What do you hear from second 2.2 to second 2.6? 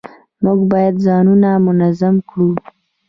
کړو